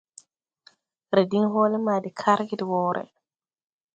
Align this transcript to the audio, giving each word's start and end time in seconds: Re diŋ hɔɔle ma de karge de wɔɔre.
Re 1.15 1.21
diŋ 1.29 1.43
hɔɔle 1.51 1.77
ma 1.85 1.95
de 2.03 2.09
karge 2.19 2.55
de 2.59 2.65
wɔɔre. 2.71 3.03